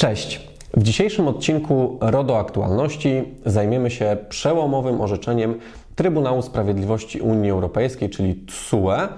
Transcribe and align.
Cześć! 0.00 0.50
W 0.76 0.82
dzisiejszym 0.82 1.28
odcinku 1.28 1.98
RODO 2.00 2.38
Aktualności 2.38 3.24
zajmiemy 3.46 3.90
się 3.90 4.16
przełomowym 4.28 5.00
orzeczeniem 5.00 5.58
Trybunału 5.94 6.42
Sprawiedliwości 6.42 7.20
Unii 7.20 7.50
Europejskiej, 7.50 8.10
czyli 8.10 8.34
TSUE, 8.34 9.08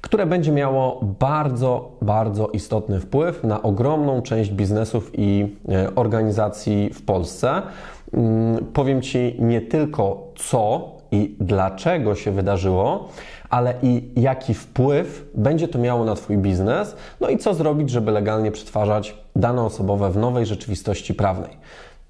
które 0.00 0.26
będzie 0.26 0.52
miało 0.52 1.00
bardzo, 1.20 1.92
bardzo 2.02 2.48
istotny 2.48 3.00
wpływ 3.00 3.44
na 3.44 3.62
ogromną 3.62 4.22
część 4.22 4.50
biznesów 4.50 5.10
i 5.14 5.56
e, 5.68 5.94
organizacji 5.94 6.90
w 6.94 7.02
Polsce. 7.02 7.62
Mm, 8.12 8.64
powiem 8.64 9.02
Ci 9.02 9.36
nie 9.38 9.60
tylko 9.60 10.32
co 10.36 10.90
i 11.10 11.36
dlaczego 11.40 12.14
się 12.14 12.30
wydarzyło, 12.30 13.08
ale 13.50 13.74
i 13.82 14.10
jaki 14.16 14.54
wpływ 14.54 15.24
będzie 15.34 15.68
to 15.68 15.78
miało 15.78 16.04
na 16.04 16.14
Twój 16.14 16.38
biznes, 16.38 16.96
no 17.20 17.28
i 17.28 17.38
co 17.38 17.54
zrobić, 17.54 17.90
żeby 17.90 18.10
legalnie 18.10 18.52
przetwarzać 18.52 19.16
dane 19.36 19.62
osobowe 19.62 20.10
w 20.10 20.16
nowej 20.16 20.46
rzeczywistości 20.46 21.14
prawnej. 21.14 21.56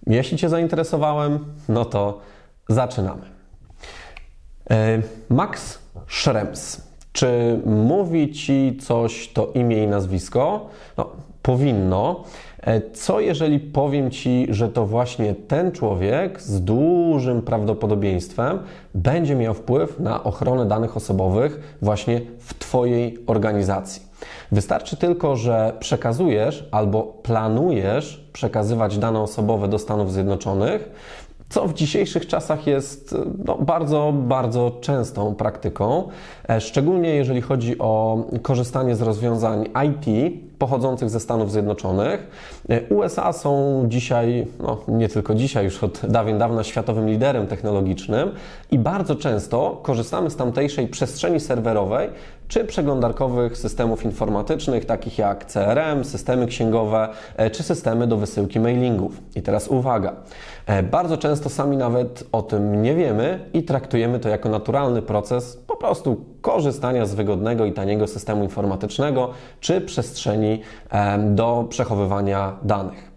Jeśli 0.07 0.39
Cię 0.39 0.49
zainteresowałem, 0.49 1.39
no 1.69 1.85
to 1.85 2.21
zaczynamy. 2.69 3.23
E, 4.71 5.03
Max 5.29 5.79
Schrems. 6.09 6.87
Czy 7.13 7.61
mówi 7.67 8.33
Ci 8.33 8.79
coś 8.83 9.29
to 9.33 9.53
imię 9.55 9.85
i 9.85 9.87
nazwisko? 9.87 10.69
No, 10.97 11.11
powinno. 11.47 12.25
E, 12.61 12.91
co 12.91 13.21
jeżeli 13.21 13.61
powiem 13.61 14.11
Ci, 14.11 14.47
że 14.51 14.69
to 14.69 14.87
właśnie 14.87 15.35
ten 15.35 15.73
człowiek 15.73 16.43
z 16.43 16.61
dużym 16.61 17.43
prawdopodobieństwem 17.43 18.59
będzie 18.95 19.35
miał 19.35 19.55
wpływ 19.55 20.01
na 20.01 20.25
ochronę 20.25 20.67
danych 20.67 20.97
osobowych 20.97 21.79
właśnie 21.83 22.21
w 22.39 22.55
Twojej 22.55 23.19
organizacji? 23.27 24.03
Wystarczy 24.53 24.97
tylko, 24.97 25.37
że 25.37 25.73
przekazujesz 25.81 26.69
albo 26.71 27.03
planujesz 27.03 28.29
przekazywać 28.33 28.99
dane 28.99 29.21
osobowe 29.21 29.69
do 29.69 29.79
Stanów 29.79 30.13
Zjednoczonych, 30.13 30.91
co 31.49 31.69
w 31.69 31.75
dzisiejszych 31.75 32.27
czasach 32.27 32.67
jest 32.67 33.15
no, 33.45 33.59
bardzo, 33.59 34.13
bardzo 34.13 34.79
częstą 34.81 35.35
praktyką, 35.35 36.09
e, 36.49 36.61
szczególnie 36.61 37.09
jeżeli 37.15 37.41
chodzi 37.41 37.79
o 37.79 38.25
korzystanie 38.43 38.97
z 38.97 39.03
rozwiązań 39.03 39.65
IT 39.87 40.07
pochodzących 40.59 41.11
ze 41.11 41.21
Stanów 41.21 41.53
Zjednoczonych. 41.53 42.27
E, 42.69 42.95
USA 42.95 43.33
są 43.33 43.85
dzisiaj, 43.89 44.47
no 44.61 44.81
nie 44.89 45.09
tylko 45.09 45.35
dzisiaj, 45.35 45.65
już 45.65 45.85
od 45.85 46.01
dawien 46.09 46.39
dawna 46.39 46.65
światowym 46.65 47.09
liderem 47.09 47.47
technologicznym 47.47 48.31
i 48.71 48.79
bardzo 48.79 49.17
często 49.17 49.81
korzystamy 49.83 50.31
z 50.31 50.37
tamtejszej 50.37 50.89
przestrzeni 50.89 51.41
serwerowej 51.41 52.11
czy 52.49 52.65
przeglądarkowych 52.65 53.59
systemów 53.59 54.05
informatycznych, 54.05 54.85
takich 54.85 55.19
jak 55.19 55.45
CRM, 55.45 56.05
systemy 56.05 56.47
księgowe 56.47 57.09
e, 57.37 57.51
czy 57.51 57.63
systemy 57.63 58.07
do 58.07 58.17
wysyłki 58.17 58.61
mailingów. 58.61 59.23
I 59.37 59.43
teraz 59.43 59.69
uwaga, 59.69 60.13
e, 60.67 60.83
bardzo 60.83 61.17
często 61.17 61.49
sami 61.49 61.77
nawet 61.77 62.25
o 62.33 62.43
tym 62.43 62.83
nie 62.83 62.95
wiemy 62.95 63.51
i 63.53 63.63
traktujemy 63.63 64.21
to 64.21 64.29
jako 64.29 64.49
naturalny 64.49 65.03
proces 65.03 65.59
po 65.77 65.87
prostu 65.87 66.25
korzystania 66.41 67.07
z 67.07 67.15
wygodnego 67.15 67.65
i 67.65 67.73
taniego 67.73 68.07
systemu 68.07 68.45
informatycznego 68.45 69.31
czy 69.61 69.81
przestrzeni 69.81 70.61
do 71.19 71.67
przechowywania 71.69 72.57
danych. 72.63 73.17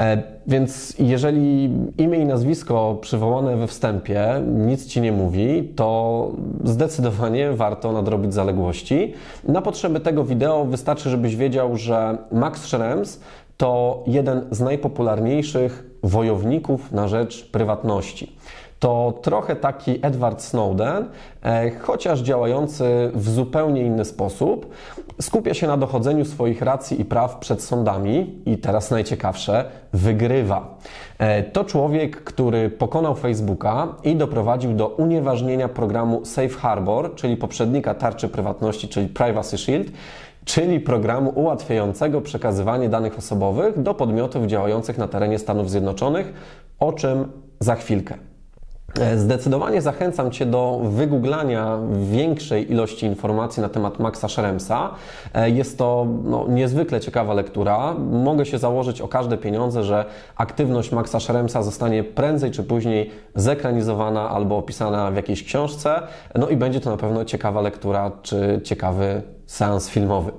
E, 0.00 0.22
więc 0.46 0.98
jeżeli 0.98 1.70
imię 1.98 2.18
i 2.18 2.24
nazwisko 2.24 2.98
przywołane 3.00 3.56
we 3.56 3.66
wstępie 3.66 4.42
nic 4.44 4.86
Ci 4.86 5.00
nie 5.00 5.12
mówi, 5.12 5.72
to 5.76 6.30
zdecydowanie 6.64 7.52
warto 7.52 7.92
nadrobić 7.92 8.34
zaległości. 8.34 9.14
Na 9.48 9.62
potrzeby 9.62 10.00
tego 10.00 10.24
wideo 10.24 10.64
wystarczy, 10.64 11.10
żebyś 11.10 11.36
wiedział, 11.36 11.76
że 11.76 12.18
Max 12.32 12.64
Schrems 12.64 13.20
to 13.56 14.02
jeden 14.06 14.46
z 14.50 14.60
najpopularniejszych 14.60 15.90
wojowników 16.02 16.92
na 16.92 17.08
rzecz 17.08 17.50
prywatności 17.50 18.36
to 18.84 19.18
trochę 19.22 19.56
taki 19.56 19.98
Edward 20.02 20.42
Snowden, 20.42 21.08
e, 21.42 21.70
chociaż 21.70 22.20
działający 22.20 23.10
w 23.14 23.28
zupełnie 23.30 23.82
inny 23.82 24.04
sposób, 24.04 24.70
skupia 25.20 25.54
się 25.54 25.66
na 25.66 25.76
dochodzeniu 25.76 26.24
swoich 26.24 26.62
racji 26.62 27.00
i 27.00 27.04
praw 27.04 27.38
przed 27.38 27.62
sądami 27.62 28.42
i 28.46 28.58
teraz 28.58 28.90
najciekawsze, 28.90 29.64
wygrywa. 29.92 30.78
E, 31.18 31.42
to 31.42 31.64
człowiek, 31.64 32.24
który 32.24 32.70
pokonał 32.70 33.14
Facebooka 33.14 33.88
i 34.02 34.16
doprowadził 34.16 34.74
do 34.74 34.88
unieważnienia 34.88 35.68
programu 35.68 36.24
Safe 36.24 36.48
Harbor, 36.48 37.14
czyli 37.14 37.36
poprzednika 37.36 37.94
tarczy 37.94 38.28
prywatności, 38.28 38.88
czyli 38.88 39.08
Privacy 39.08 39.58
Shield, 39.58 39.92
czyli 40.44 40.80
programu 40.80 41.32
ułatwiającego 41.34 42.20
przekazywanie 42.20 42.88
danych 42.88 43.18
osobowych 43.18 43.82
do 43.82 43.94
podmiotów 43.94 44.46
działających 44.46 44.98
na 44.98 45.08
terenie 45.08 45.38
Stanów 45.38 45.70
Zjednoczonych, 45.70 46.32
o 46.78 46.92
czym 46.92 47.32
za 47.60 47.74
chwilkę. 47.74 48.33
E, 49.00 49.18
zdecydowanie 49.18 49.82
zachęcam 49.82 50.30
Cię 50.30 50.46
do 50.46 50.80
wygooglania 50.84 51.78
większej 52.10 52.72
ilości 52.72 53.06
informacji 53.06 53.62
na 53.62 53.68
temat 53.68 53.98
Maxa 53.98 54.28
Scheremsa. 54.28 54.90
E, 55.34 55.50
jest 55.50 55.78
to 55.78 56.06
no, 56.24 56.46
niezwykle 56.48 57.00
ciekawa 57.00 57.34
lektura. 57.34 57.94
Mogę 58.10 58.46
się 58.46 58.58
założyć 58.58 59.00
o 59.00 59.08
każde 59.08 59.38
pieniądze, 59.38 59.84
że 59.84 60.04
aktywność 60.36 60.92
Maxa 60.92 61.20
Scheremsa 61.20 61.62
zostanie 61.62 62.04
prędzej 62.04 62.50
czy 62.50 62.62
później 62.62 63.10
zekranizowana 63.34 64.30
albo 64.30 64.58
opisana 64.58 65.10
w 65.10 65.16
jakiejś 65.16 65.44
książce. 65.44 66.02
No 66.34 66.48
i 66.48 66.56
będzie 66.56 66.80
to 66.80 66.90
na 66.90 66.96
pewno 66.96 67.24
ciekawa 67.24 67.60
lektura 67.60 68.12
czy 68.22 68.60
ciekawy 68.64 69.22
seans 69.46 69.88
filmowy. 69.88 70.32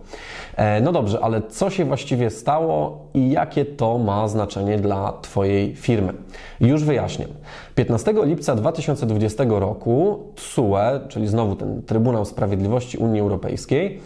E, 0.56 0.82
no 0.82 0.92
dobrze, 0.92 1.20
ale 1.22 1.42
co 1.42 1.70
się 1.70 1.86
właściwie 1.86 2.30
stało 2.30 3.06
i 3.14 3.32
jakie 3.32 3.66
to 3.66 3.98
ma 3.98 4.28
znaczenie 4.28 4.78
dla 4.78 5.14
Twojej 5.22 5.76
firmy? 5.76 6.14
Już 6.62 6.84
wyjaśniam. 6.84 7.30
15 7.76 8.14
lipca 8.24 8.56
2020 8.56 9.44
roku 9.50 10.20
TSUE, 10.36 11.08
czyli 11.10 11.28
znowu 11.28 11.56
ten 11.56 11.82
Trybunał 11.82 12.26
Sprawiedliwości 12.26 12.98
Unii 12.98 13.22
Europejskiej, 13.22 14.02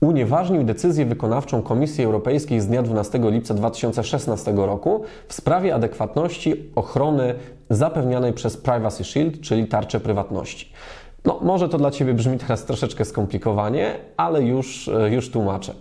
unieważnił 0.00 0.64
decyzję 0.64 1.06
wykonawczą 1.06 1.62
Komisji 1.62 2.04
Europejskiej 2.04 2.60
z 2.60 2.66
dnia 2.66 2.82
12 2.82 3.20
lipca 3.22 3.54
2016 3.54 4.52
roku 4.52 5.02
w 5.28 5.34
sprawie 5.34 5.74
adekwatności 5.74 6.70
ochrony 6.74 7.34
zapewnianej 7.70 8.32
przez 8.32 8.56
Privacy 8.56 9.04
Shield, 9.04 9.40
czyli 9.40 9.66
tarczę 9.66 10.00
prywatności. 10.00 10.72
No, 11.24 11.38
może 11.42 11.68
to 11.68 11.78
dla 11.78 11.90
Ciebie 11.90 12.14
brzmi 12.14 12.38
teraz 12.38 12.64
troszeczkę 12.64 13.04
skomplikowanie, 13.04 13.94
ale 14.16 14.42
już, 14.42 14.88
e, 14.88 15.10
już 15.10 15.30
tłumaczę. 15.30 15.74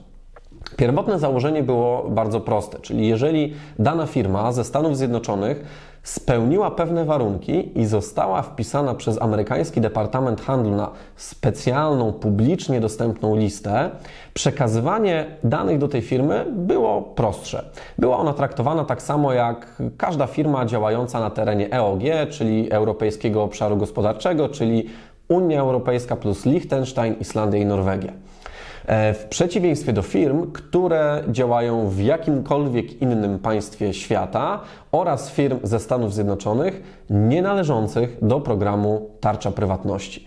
Pierwotne 0.77 1.19
założenie 1.19 1.63
było 1.63 2.09
bardzo 2.09 2.39
proste, 2.39 2.79
czyli 2.79 3.07
jeżeli 3.07 3.53
dana 3.79 4.05
firma 4.07 4.51
ze 4.51 4.63
Stanów 4.63 4.97
Zjednoczonych 4.97 5.65
spełniła 6.03 6.71
pewne 6.71 7.05
warunki 7.05 7.79
i 7.79 7.85
została 7.85 8.41
wpisana 8.41 8.95
przez 8.95 9.21
amerykański 9.21 9.81
Departament 9.81 10.41
Handlu 10.41 10.75
na 10.75 10.91
specjalną, 11.15 12.13
publicznie 12.13 12.81
dostępną 12.81 13.35
listę, 13.35 13.89
przekazywanie 14.33 15.25
danych 15.43 15.77
do 15.77 15.87
tej 15.87 16.01
firmy 16.01 16.45
było 16.49 17.01
prostsze. 17.01 17.65
Była 17.97 18.17
ona 18.17 18.33
traktowana 18.33 18.85
tak 18.85 19.01
samo 19.01 19.33
jak 19.33 19.81
każda 19.97 20.27
firma 20.27 20.65
działająca 20.65 21.19
na 21.19 21.29
terenie 21.29 21.73
EOG, 21.73 22.01
czyli 22.29 22.71
Europejskiego 22.71 23.43
Obszaru 23.43 23.77
Gospodarczego, 23.77 24.49
czyli 24.49 24.89
Unia 25.31 25.61
Europejska 25.61 26.15
plus 26.15 26.45
Liechtenstein, 26.45 27.15
Islandia 27.19 27.61
i 27.61 27.65
Norwegia. 27.65 28.13
E, 28.85 29.13
w 29.13 29.25
przeciwieństwie 29.25 29.93
do 29.93 30.01
firm, 30.01 30.51
które 30.51 31.23
działają 31.29 31.89
w 31.89 31.99
jakimkolwiek 31.99 33.01
innym 33.01 33.39
państwie 33.39 33.93
świata 33.93 34.59
oraz 34.91 35.31
firm 35.31 35.59
ze 35.63 35.79
Stanów 35.79 36.13
Zjednoczonych 36.13 37.03
nie 37.09 37.41
należących 37.41 38.17
do 38.21 38.39
programu 38.39 39.09
Tarcza 39.19 39.51
Prywatności. 39.51 40.25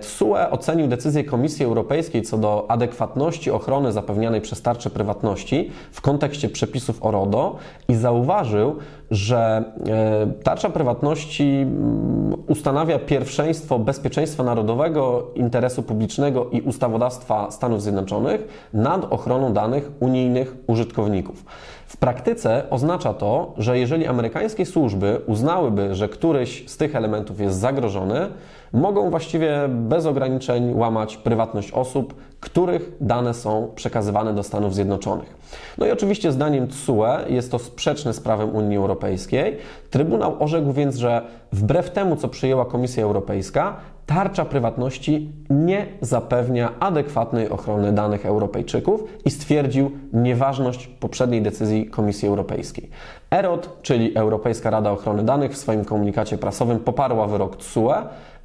TSUE 0.00 0.50
ocenił 0.50 0.88
decyzję 0.88 1.24
Komisji 1.24 1.64
Europejskiej 1.64 2.22
co 2.22 2.38
do 2.38 2.66
adekwatności 2.68 3.50
ochrony 3.50 3.92
zapewnianej 3.92 4.40
przez 4.40 4.62
tarczę 4.62 4.90
prywatności 4.90 5.70
w 5.92 6.00
kontekście 6.00 6.48
przepisów 6.48 7.02
o 7.02 7.10
RODO 7.10 7.56
i 7.88 7.94
zauważył, 7.94 8.76
że 9.10 9.64
e, 9.88 10.42
tarcza 10.42 10.70
prywatności 10.70 11.42
mm, 11.42 12.34
ustanawia 12.48 12.98
pierwszeństwo 12.98 13.78
bezpieczeństwa 13.78 14.42
narodowego, 14.42 15.30
interesu 15.34 15.82
publicznego 15.82 16.46
i 16.50 16.60
ustawodawstwa 16.60 17.50
Stanów 17.50 17.82
Zjednoczonych 17.82 18.68
nad 18.74 19.12
ochroną 19.12 19.52
danych 19.52 19.90
unijnych 20.00 20.56
użytkowników. 20.66 21.44
W 21.92 21.96
praktyce 21.96 22.62
oznacza 22.70 23.14
to, 23.14 23.54
że 23.58 23.78
jeżeli 23.78 24.06
amerykańskie 24.06 24.66
służby 24.66 25.20
uznałyby, 25.26 25.94
że 25.94 26.08
któryś 26.08 26.64
z 26.70 26.76
tych 26.76 26.96
elementów 26.96 27.40
jest 27.40 27.58
zagrożony, 27.58 28.28
mogą 28.72 29.10
właściwie 29.10 29.68
bez 29.68 30.06
ograniczeń 30.06 30.74
łamać 30.74 31.16
prywatność 31.16 31.72
osób, 31.72 32.14
których 32.40 32.92
dane 33.00 33.34
są 33.34 33.68
przekazywane 33.74 34.34
do 34.34 34.42
Stanów 34.42 34.74
Zjednoczonych. 34.74 35.36
No 35.78 35.86
i 35.86 35.90
oczywiście 35.90 36.32
zdaniem 36.32 36.68
TSUE 36.68 37.04
jest 37.28 37.50
to 37.50 37.58
sprzeczne 37.58 38.12
z 38.12 38.20
prawem 38.20 38.54
Unii 38.54 38.76
Europejskiej. 38.76 39.56
Trybunał 39.90 40.36
orzekł 40.42 40.72
więc, 40.72 40.96
że 40.96 41.22
wbrew 41.52 41.90
temu, 41.90 42.16
co 42.16 42.28
przyjęła 42.28 42.64
Komisja 42.64 43.04
Europejska, 43.04 43.76
tarcza 44.14 44.44
prywatności 44.44 45.32
nie 45.50 45.86
zapewnia 46.00 46.72
adekwatnej 46.80 47.50
ochrony 47.50 47.92
danych 47.92 48.26
Europejczyków 48.26 49.04
i 49.24 49.30
stwierdził 49.30 49.90
nieważność 50.12 50.86
poprzedniej 50.86 51.42
decyzji 51.42 51.86
Komisji 51.86 52.28
Europejskiej. 52.28 52.90
EROT, 53.30 53.82
czyli 53.82 54.16
Europejska 54.16 54.70
Rada 54.70 54.90
Ochrony 54.90 55.22
Danych, 55.22 55.52
w 55.52 55.56
swoim 55.56 55.84
komunikacie 55.84 56.38
prasowym 56.38 56.78
poparła 56.78 57.26
wyrok 57.26 57.56
TSUE 57.56 57.92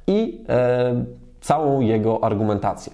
i 0.06 0.44
e, 0.48 1.04
całą 1.40 1.80
jego 1.80 2.24
argumentację. 2.24 2.92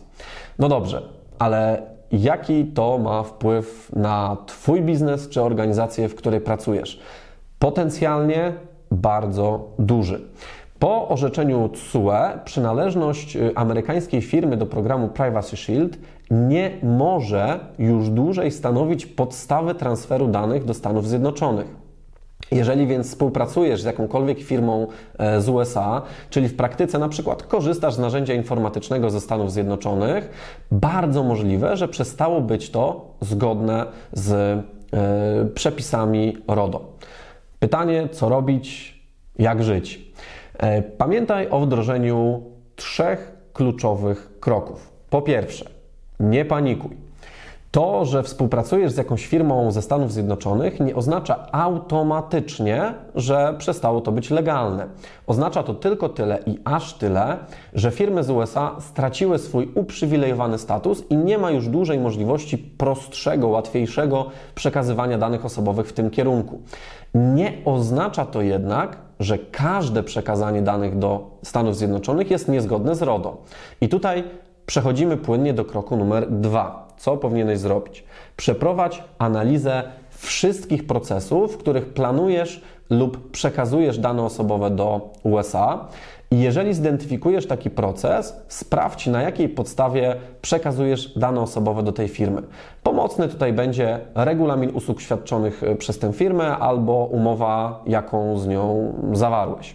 No 0.59 0.69
dobrze, 0.69 1.03
ale 1.39 1.83
jaki 2.13 2.65
to 2.65 2.99
ma 2.99 3.23
wpływ 3.23 3.93
na 3.97 4.37
Twój 4.47 4.83
biznes 4.83 5.29
czy 5.29 5.43
organizację, 5.43 6.09
w 6.09 6.15
której 6.15 6.41
pracujesz? 6.41 7.01
Potencjalnie 7.59 8.53
bardzo 8.91 9.69
duży. 9.79 10.21
Po 10.85 11.09
orzeczeniu 11.09 11.69
TSUE 11.69 12.13
przynależność 12.45 13.37
y, 13.37 13.53
amerykańskiej 13.55 14.23
firmy 14.23 14.57
do 14.57 14.67
programu 14.67 15.09
Privacy 15.09 15.57
Shield 15.57 15.99
nie 16.31 16.71
może 16.83 17.61
już 17.79 18.11
dłużej 18.11 18.51
stanowić 18.51 19.07
podstawy 19.07 19.75
transferu 19.75 20.29
danych 20.29 20.65
do 20.65 20.75
Stanów 20.75 21.09
Zjednoczonych. 21.09 21.67
Jeżeli 22.51 22.87
więc 22.87 23.09
współpracujesz 23.09 23.83
z 23.83 23.85
jakąkolwiek 23.85 24.39
firmą 24.39 24.87
e, 25.19 25.41
z 25.41 25.49
USA, 25.49 26.03
czyli 26.31 26.49
w 26.49 26.57
praktyce 26.57 26.99
na 26.99 27.09
przykład 27.09 27.43
korzystasz 27.43 27.95
z 27.95 27.99
narzędzia 27.99 28.35
informatycznego 28.35 29.11
ze 29.11 29.21
Stanów 29.21 29.53
Zjednoczonych, 29.53 30.31
bardzo 30.71 31.23
możliwe, 31.23 31.77
że 31.77 31.89
przestało 31.89 32.41
być 32.41 32.71
to 32.71 33.15
zgodne 33.21 33.87
z 34.13 34.33
e, 34.33 34.63
przepisami 35.55 36.37
RODO. 36.49 36.93
Pytanie, 37.59 38.09
co 38.13 38.29
robić, 38.29 38.95
jak 39.39 39.63
żyć. 39.63 40.04
E, 40.59 40.83
pamiętaj 40.83 41.49
o 41.51 41.61
wdrożeniu 41.61 42.43
trzech 42.77 43.37
kluczowych 43.53 44.39
kroków. 44.41 44.93
Po 45.11 45.23
pierwsze, 45.23 45.71
nie 46.21 46.45
panikuj. 46.45 46.97
To, 47.71 48.05
że 48.05 48.23
współpracujesz 48.23 48.93
z 48.93 48.97
jakąś 48.97 49.27
firmą 49.27 49.71
ze 49.71 49.83
Stanów 49.83 50.13
Zjednoczonych, 50.13 50.81
nie 50.81 50.95
oznacza 50.95 51.53
automatycznie, 51.53 52.95
że 53.15 53.55
przestało 53.59 54.01
to 54.01 54.13
być 54.13 54.31
legalne. 54.31 54.87
Oznacza 55.27 55.63
to 55.63 55.75
tylko 55.75 56.09
tyle 56.09 56.39
i 56.47 56.59
aż 56.65 56.95
tyle, 56.95 57.37
że 57.73 57.91
firmy 57.91 58.25
z 58.25 58.31
USA 58.31 58.77
straciły 58.81 59.39
swój 59.39 59.73
uprzywilejowany 59.75 60.59
status 60.59 61.05
i 61.11 61.17
nie 61.17 61.39
ma 61.39 61.51
już 61.51 61.69
dłużej 61.69 61.99
możliwości 61.99 62.59
prostszego, 62.59 63.49
łatwiejszego 63.49 64.27
przekazywania 64.55 65.19
danych 65.19 65.45
osobowych 65.45 65.87
w 65.87 65.93
tym 65.93 66.11
kierunku. 66.11 66.61
Nie 67.15 67.53
oznacza 67.65 68.27
to 68.27 68.43
jednak, 68.43 68.97
że 69.25 69.39
każde 69.39 70.03
przekazanie 70.03 70.63
danych 70.63 70.99
do 70.99 71.31
Stanów 71.43 71.77
Zjednoczonych 71.77 72.31
jest 72.31 72.49
niezgodne 72.49 72.95
z 72.95 73.03
RODO. 73.03 73.37
I 73.81 73.89
tutaj 73.89 74.25
przechodzimy 74.67 75.17
płynnie 75.17 75.55
do 75.55 75.65
kroku 75.65 75.97
numer 75.97 76.31
dwa 76.31 76.85
co 76.97 77.17
powinieneś 77.17 77.59
zrobić? 77.59 78.05
Przeprowadź 78.37 79.03
analizę 79.19 79.83
wszystkich 80.11 80.87
procesów, 80.87 81.55
w 81.55 81.59
których 81.59 81.89
planujesz 81.89 82.63
lub 82.91 83.31
przekazujesz 83.31 83.99
dane 83.99 84.23
osobowe 84.23 84.71
do 84.71 85.11
USA. 85.23 85.89
I 86.31 86.41
jeżeli 86.41 86.75
zidentyfikujesz 86.75 87.47
taki 87.47 87.71
proces, 87.71 88.37
sprawdź 88.49 89.07
na 89.07 89.23
jakiej 89.23 89.49
podstawie 89.49 90.17
przekazujesz 90.43 91.19
dane 91.19 91.41
osobowe 91.41 91.83
do 91.83 91.93
tej 91.93 92.09
firmy. 92.09 92.43
Pomocny 92.83 93.29
tutaj 93.29 93.53
będzie 93.53 94.01
regulamin 94.15 94.71
usług 94.75 95.01
świadczonych 95.01 95.63
e, 95.63 95.77
przez 95.77 95.99
tę 95.99 96.13
firmę 96.13 96.57
albo 96.57 96.93
umowa, 96.93 97.83
jaką 97.87 98.39
z 98.39 98.47
nią 98.47 98.95
zawarłeś. 99.13 99.75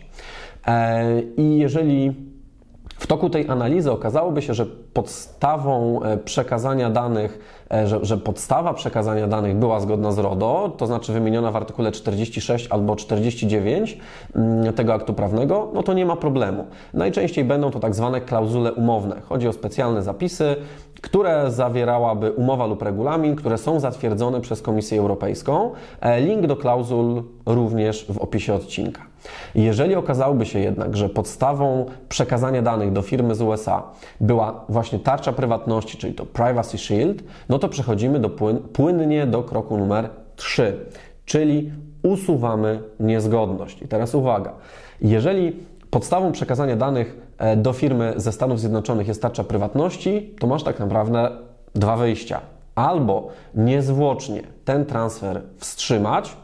E, 0.68 1.22
I 1.22 1.58
jeżeli 1.58 2.16
w 3.00 3.08
toku 3.08 3.30
tej 3.30 3.50
analizy 3.50 3.92
okazałoby 3.92 4.42
się, 4.42 4.54
że 4.54 4.66
podstawą 4.94 6.04
e, 6.04 6.18
przekazania 6.18 6.90
danych, 6.90 7.40
e, 7.72 7.88
że, 7.88 8.06
że, 8.06 8.18
podstawa 8.18 8.74
przekazania 8.74 9.28
danych 9.28 9.56
była 9.56 9.80
zgodna 9.80 10.12
z 10.12 10.20
RODO, 10.20 10.76
to 10.78 10.88
znaczy 10.88 11.14
wymieniona 11.14 11.52
w 11.52 11.56
artykule 11.56 11.92
46 11.92 12.68
albo 12.70 12.96
49 12.96 13.98
mm, 14.36 14.74
tego 14.74 14.94
aktu 14.94 15.14
prawnego, 15.14 15.68
no 15.74 15.84
to 15.84 15.94
nie 15.94 16.06
ma 16.06 16.16
problemu. 16.16 16.68
Najczęściej 16.94 17.46
będą 17.46 17.72
to 17.72 17.80
tak 17.80 17.96
zwane 17.96 18.22
klauzule 18.22 18.74
umowne. 18.74 19.22
Chodzi 19.22 19.48
o 19.48 19.54
specjalne 19.54 20.04
zapisy, 20.04 20.56
które 21.02 21.52
zawierałaby 21.52 22.32
umowa 22.32 22.66
lub 22.66 22.82
regulamin, 22.82 23.36
które 23.36 23.58
są 23.58 23.80
zatwierdzone 23.80 24.42
przez 24.42 24.62
Komisję 24.62 25.00
Europejską. 25.00 25.72
E, 26.02 26.22
link 26.22 26.48
do 26.48 26.56
klauzul 26.56 27.24
również 27.46 28.06
w 28.10 28.18
opisie 28.18 28.54
odcinka. 28.54 29.02
Jeżeli 29.56 29.96
okazałoby 29.96 30.46
się 30.46 30.60
jednak, 30.60 30.98
że 30.98 31.10
podstawą 31.10 31.86
przekazania 32.10 32.62
danych 32.62 32.92
do 32.92 33.02
firmy 33.02 33.36
z 33.36 33.42
USA 33.42 33.84
była 34.22 34.66
właśnie 34.70 34.79
tarcza 35.04 35.34
prywatności, 35.34 35.98
czyli 35.98 36.14
to 36.14 36.26
Privacy 36.26 36.78
Shield, 36.78 37.24
no 37.50 37.60
to 37.60 37.70
przechodzimy 37.70 38.20
do 38.20 38.30
płyn 38.30 38.60
płynnie 38.60 39.28
do 39.28 39.44
kroku 39.44 39.78
numer 39.78 40.10
3, 40.36 40.86
czyli 41.26 41.72
usuwamy 42.04 42.82
niezgodność. 43.00 43.82
I 43.82 43.88
teraz 43.88 44.16
uwaga, 44.16 44.54
jeżeli 45.02 45.56
podstawą 45.90 46.32
przekazania 46.32 46.76
danych 46.76 47.18
e, 47.38 47.56
do 47.56 47.74
firmy 47.74 48.14
ze 48.16 48.32
Stanów 48.32 48.60
Zjednoczonych 48.60 49.08
jest 49.08 49.22
tarcza 49.22 49.44
prywatności, 49.44 50.36
to 50.40 50.48
masz 50.48 50.64
tak 50.64 50.80
naprawdę 50.80 51.32
dwa 51.76 51.98
wyjścia. 51.98 52.42
Albo 52.76 53.28
niezwłocznie 53.56 54.42
ten 54.66 54.86
transfer 54.86 55.42
wstrzymać, 55.58 56.36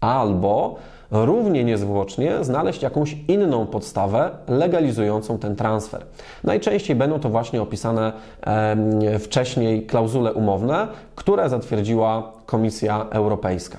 albo 0.00 0.76
równie 1.12 1.64
niezwłocznie 1.64 2.44
znaleźć 2.44 2.82
jakąś 2.82 3.16
inną 3.28 3.66
podstawę 3.66 4.30
legalizującą 4.48 5.38
ten 5.38 5.56
transfer. 5.56 6.02
Najczęściej 6.44 6.96
będą 6.96 7.20
to 7.20 7.28
właśnie 7.28 7.62
opisane 7.62 8.12
wcześniej 9.20 9.86
klauzule 9.86 10.32
umowne, 10.32 10.88
które 11.14 11.48
zatwierdziła 11.48 12.32
Komisja 12.46 13.06
Europejska. 13.10 13.78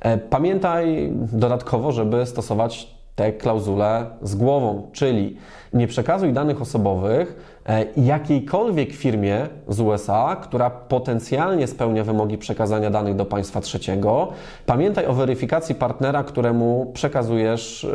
E, 0.00 0.18
pamiętaj 0.18 1.12
dodatkowo, 1.32 1.92
żeby 1.92 2.26
stosować 2.26 2.97
te 3.18 3.32
klauzule 3.32 4.06
z 4.22 4.34
głową, 4.34 4.90
czyli 4.92 5.36
nie 5.72 5.86
przekazuj 5.86 6.32
danych 6.32 6.62
osobowych 6.62 7.36
e, 7.66 7.84
jakiejkolwiek 7.96 8.92
firmie 8.92 9.46
z 9.68 9.80
USA, 9.80 10.36
która 10.42 10.70
potencjalnie 10.70 11.66
spełnia 11.66 12.04
wymogi 12.04 12.38
przekazania 12.38 12.90
danych 12.90 13.16
do 13.16 13.24
państwa 13.24 13.60
trzeciego. 13.60 14.28
Pamiętaj 14.66 15.06
o 15.06 15.12
weryfikacji 15.12 15.74
partnera, 15.74 16.24
któremu 16.24 16.90
przekazujesz 16.94 17.86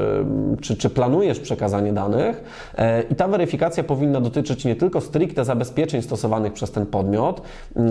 czy, 0.62 0.77
czy 0.77 0.89
planujesz 0.89 1.39
przekazanie 1.39 1.94
danych. 1.94 2.44
E, 2.77 3.01
I 3.01 3.15
ta 3.15 3.27
weryfikacja 3.27 3.84
powinna 3.84 4.22
dotyczyć 4.22 4.65
nie 4.65 4.75
tylko 4.75 5.01
stricte 5.01 5.46
zabezpieczeń 5.46 6.01
stosowanych 6.01 6.53
przez 6.53 6.72
ten 6.72 6.86
podmiot, 6.86 7.42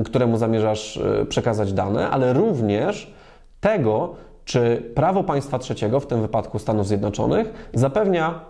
któremu 0.04 0.36
zamierzasz 0.36 0.96
e, 0.96 1.26
przekazać 1.26 1.72
dane, 1.72 2.10
ale 2.10 2.32
również 2.32 3.14
tego, 3.60 4.14
czy 4.44 4.92
prawo 4.94 5.24
państwa 5.24 5.58
trzeciego, 5.58 6.00
w 6.00 6.06
tym 6.06 6.22
wypadku 6.22 6.58
Stanów 6.58 6.86
Zjednoczonych, 6.86 7.70
zapewnia 7.74 8.40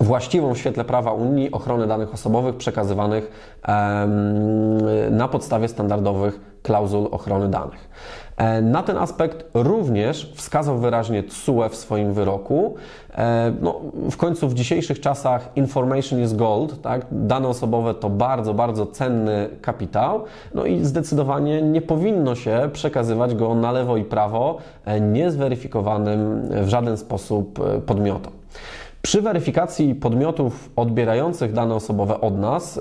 właściwą 0.00 0.54
w 0.54 0.58
świetle 0.58 0.84
prawa 0.84 1.12
Unii 1.12 1.52
ochrony 1.52 1.86
danych 1.86 2.14
osobowych 2.14 2.56
przekazywanych 2.56 3.30
na 5.10 5.28
podstawie 5.28 5.68
standardowych 5.68 6.53
klauzul 6.64 7.08
ochrony 7.10 7.48
danych. 7.48 7.88
E, 8.36 8.62
na 8.62 8.82
ten 8.82 8.96
aspekt 8.96 9.44
również 9.54 10.32
wskazał 10.34 10.78
wyraźnie 10.78 11.22
TSUE 11.22 11.68
w 11.68 11.76
swoim 11.76 12.12
wyroku. 12.12 12.74
E, 13.14 13.52
no, 13.60 13.80
w 14.10 14.16
końcu 14.16 14.48
w 14.48 14.54
dzisiejszych 14.54 15.00
czasach 15.00 15.50
information 15.56 16.20
is 16.20 16.32
gold, 16.32 16.82
tak? 16.82 17.06
dane 17.10 17.48
osobowe 17.48 17.94
to 17.94 18.10
bardzo, 18.10 18.54
bardzo 18.54 18.86
cenny 18.86 19.48
kapitał, 19.62 20.24
no 20.54 20.64
i 20.64 20.84
zdecydowanie 20.84 21.62
nie 21.62 21.82
powinno 21.82 22.34
się 22.34 22.70
przekazywać 22.72 23.34
go 23.34 23.54
na 23.54 23.72
lewo 23.72 23.96
i 23.96 24.04
prawo 24.04 24.58
e, 24.84 25.00
niezweryfikowanym 25.00 26.48
w 26.50 26.68
żaden 26.68 26.96
sposób 26.96 27.60
podmiotom. 27.86 28.43
Przy 29.04 29.22
weryfikacji 29.22 29.94
podmiotów 29.94 30.70
odbierających 30.76 31.52
dane 31.52 31.74
osobowe 31.74 32.20
od 32.20 32.38
nas, 32.38 32.80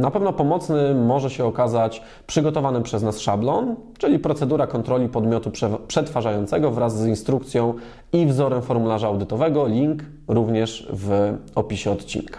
na 0.00 0.10
pewno 0.10 0.32
pomocny 0.32 0.94
może 0.94 1.30
się 1.30 1.44
okazać 1.44 2.02
przygotowany 2.26 2.82
przez 2.82 3.02
nas 3.02 3.20
szablon, 3.20 3.76
czyli 3.98 4.18
procedura 4.18 4.66
kontroli 4.66 5.08
podmiotu 5.08 5.50
przetwarzającego 5.88 6.70
wraz 6.70 6.98
z 6.98 7.06
instrukcją 7.06 7.74
i 8.12 8.26
wzorem 8.26 8.62
formularza 8.62 9.06
audytowego. 9.06 9.66
Link 9.66 10.02
również 10.28 10.88
w 10.92 11.34
opisie 11.54 11.90
odcinka. 11.90 12.38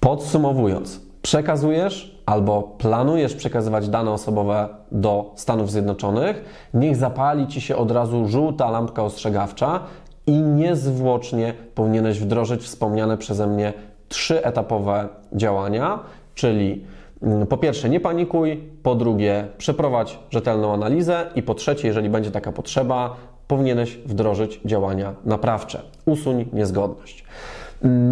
Podsumowując, 0.00 1.00
przekazujesz 1.22 2.22
albo 2.26 2.62
planujesz 2.62 3.34
przekazywać 3.34 3.88
dane 3.88 4.10
osobowe 4.10 4.68
do 4.92 5.32
Stanów 5.34 5.70
Zjednoczonych, 5.70 6.44
niech 6.74 6.96
zapali 6.96 7.46
ci 7.46 7.60
się 7.60 7.76
od 7.76 7.90
razu 7.90 8.28
żółta 8.28 8.70
lampka 8.70 9.02
ostrzegawcza 9.02 9.80
i 10.26 10.32
niezwłocznie 10.32 11.54
powinieneś 11.74 12.20
wdrożyć 12.20 12.62
wspomniane 12.62 13.18
przeze 13.18 13.46
mnie 13.46 13.72
trzyetapowe 14.08 15.08
działania, 15.32 15.98
czyli 16.34 16.84
mm, 17.22 17.46
po 17.46 17.56
pierwsze 17.56 17.88
nie 17.88 18.00
panikuj, 18.00 18.60
po 18.82 18.94
drugie 18.94 19.46
przeprowadź 19.58 20.18
rzetelną 20.30 20.74
analizę 20.74 21.26
i 21.34 21.42
po 21.42 21.54
trzecie, 21.54 21.88
jeżeli 21.88 22.08
będzie 22.08 22.30
taka 22.30 22.52
potrzeba, 22.52 23.16
powinieneś 23.46 23.96
wdrożyć 23.96 24.60
działania 24.64 25.14
naprawcze. 25.24 25.82
Usuń 26.06 26.44
niezgodność. 26.52 27.24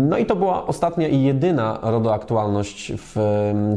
No 0.08 0.18
i 0.18 0.26
to 0.26 0.36
była 0.36 0.66
ostatnia 0.66 1.08
i 1.08 1.22
jedyna 1.22 1.78
RODO-aktualność 1.82 2.92
w 2.96 3.16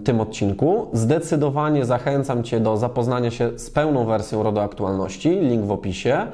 tym 0.03 0.21
odcinku. 0.21 0.87
Zdecydowanie 0.93 1.85
zachęcam 1.85 2.43
Cię 2.43 2.59
do 2.59 2.77
zapoznania 2.77 3.31
się 3.31 3.59
z 3.59 3.69
pełną 3.69 4.05
wersją 4.05 4.43
RODO-aktualności, 4.43 5.29
link 5.29 5.65
w 5.65 5.71
opisie. 5.71 6.27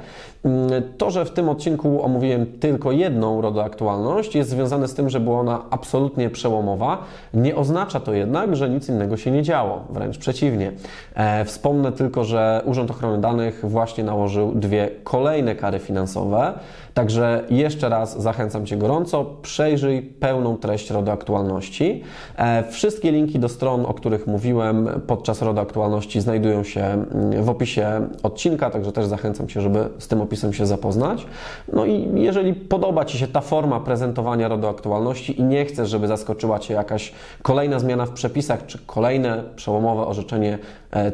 To, 0.97 1.11
że 1.11 1.25
w 1.25 1.31
tym 1.31 1.49
odcinku 1.49 2.03
omówiłem 2.03 2.45
tylko 2.45 2.91
jedną 2.91 3.41
RODO-aktualność 3.41 4.35
jest 4.35 4.49
związane 4.49 4.87
z 4.87 4.93
tym, 4.93 5.09
że 5.09 5.19
była 5.19 5.39
ona 5.39 5.61
absolutnie 5.69 6.29
przełomowa. 6.29 6.97
Nie 7.33 7.55
oznacza 7.55 7.99
to 7.99 8.13
jednak, 8.13 8.55
że 8.55 8.69
nic 8.69 8.89
innego 8.89 9.17
się 9.17 9.31
nie 9.31 9.43
działo, 9.43 9.83
wręcz 9.89 10.17
przeciwnie. 10.17 10.71
E, 11.15 11.45
wspomnę 11.45 11.91
tylko, 11.91 12.23
że 12.23 12.61
Urząd 12.65 12.91
Ochrony 12.91 13.21
Danych 13.21 13.61
właśnie 13.63 14.03
nałożył 14.03 14.51
dwie 14.55 14.89
kolejne 15.03 15.55
kary 15.55 15.79
finansowe, 15.79 16.53
także 16.93 17.43
jeszcze 17.49 17.89
raz 17.89 18.21
zachęcam 18.21 18.65
Cię 18.65 18.77
gorąco 18.77 19.25
przejrzyj 19.41 20.01
pełną 20.01 20.57
treść 20.57 20.89
RODO 20.89 21.11
Aktualności. 21.11 22.03
E, 22.37 22.63
wszystkie 22.71 23.11
linki 23.11 23.39
do 23.39 23.49
stron, 23.49 23.85
o 23.85 23.93
których 23.93 24.27
mówiłem 24.27 24.89
podczas 25.07 25.41
RODO 25.41 25.61
Aktualności 25.61 26.21
znajdują 26.21 26.63
się 26.63 26.81
mm, 26.81 27.43
w 27.43 27.49
opisie 27.49 28.07
odcinka, 28.23 28.69
także 28.69 28.91
też 28.91 29.05
zachęcam 29.05 29.47
Cię, 29.47 29.61
żeby 29.61 29.89
z 29.97 30.07
tym 30.07 30.28
opisem 30.29 30.53
się 30.53 30.65
zapoznać. 30.65 31.25
No 31.73 31.85
i 31.85 32.21
jeżeli 32.21 32.53
podoba 32.53 33.05
Ci 33.05 33.17
się 33.17 33.27
ta 33.27 33.41
forma 33.41 33.79
prezentowania 33.79 34.47
RODO 34.47 34.69
Aktualności 34.69 35.39
i 35.39 35.43
nie 35.43 35.65
chcesz, 35.65 35.89
żeby 35.89 36.07
zaskoczyła 36.07 36.59
Cię 36.59 36.73
jakaś 36.73 37.13
kolejna 37.41 37.79
zmiana 37.79 38.05
w 38.05 38.11
przepisach, 38.11 38.65
czy 38.65 38.79
kolejne 38.85 39.43
przełomowe 39.55 40.05
orzeczenie 40.05 40.59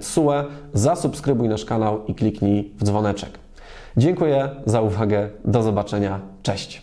TSUE, 0.02 0.32
zasubskrybuj 0.74 1.48
nasz 1.48 1.66
kanał 1.66 2.06
i 2.08 2.16
kliknij 2.16 2.72
w 2.78 2.84
dzwoneczek. 2.84 3.40
Dziękuję 3.98 4.50
za 4.66 4.82
uwagę. 4.82 5.30
Do 5.46 5.64
zobaczenia. 5.64 6.20
Cześć. 6.44 6.82